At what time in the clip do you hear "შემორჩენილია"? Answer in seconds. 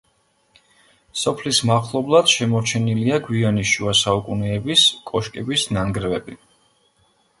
2.35-3.19